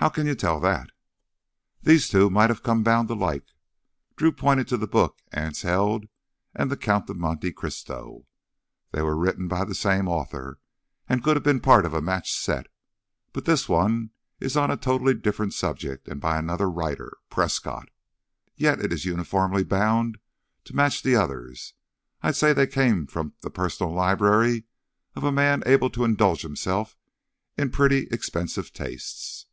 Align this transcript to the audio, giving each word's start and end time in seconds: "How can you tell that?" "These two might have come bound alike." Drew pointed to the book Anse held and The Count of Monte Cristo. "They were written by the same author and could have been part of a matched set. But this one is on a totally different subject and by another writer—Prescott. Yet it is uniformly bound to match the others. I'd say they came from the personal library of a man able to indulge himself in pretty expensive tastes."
"How 0.00 0.10
can 0.10 0.26
you 0.26 0.36
tell 0.36 0.60
that?" 0.60 0.90
"These 1.82 2.08
two 2.10 2.30
might 2.30 2.48
have 2.50 2.62
come 2.62 2.84
bound 2.84 3.10
alike." 3.10 3.46
Drew 4.14 4.30
pointed 4.30 4.68
to 4.68 4.76
the 4.76 4.86
book 4.86 5.18
Anse 5.32 5.62
held 5.62 6.06
and 6.54 6.70
The 6.70 6.76
Count 6.76 7.10
of 7.10 7.16
Monte 7.16 7.50
Cristo. 7.54 8.24
"They 8.92 9.02
were 9.02 9.16
written 9.16 9.48
by 9.48 9.64
the 9.64 9.74
same 9.74 10.06
author 10.06 10.60
and 11.08 11.24
could 11.24 11.34
have 11.34 11.42
been 11.42 11.58
part 11.58 11.84
of 11.84 11.92
a 11.92 12.02
matched 12.02 12.36
set. 12.36 12.68
But 13.32 13.46
this 13.46 13.68
one 13.68 14.10
is 14.38 14.56
on 14.56 14.70
a 14.70 14.76
totally 14.76 15.12
different 15.14 15.54
subject 15.54 16.06
and 16.06 16.20
by 16.20 16.38
another 16.38 16.70
writer—Prescott. 16.70 17.88
Yet 18.54 18.78
it 18.80 18.92
is 18.92 19.06
uniformly 19.06 19.64
bound 19.64 20.18
to 20.66 20.76
match 20.76 21.02
the 21.02 21.16
others. 21.16 21.74
I'd 22.22 22.36
say 22.36 22.52
they 22.52 22.68
came 22.68 23.08
from 23.08 23.32
the 23.40 23.50
personal 23.50 23.92
library 23.92 24.66
of 25.16 25.24
a 25.24 25.32
man 25.32 25.64
able 25.66 25.90
to 25.90 26.04
indulge 26.04 26.42
himself 26.42 26.96
in 27.56 27.70
pretty 27.70 28.06
expensive 28.12 28.72
tastes." 28.72 29.44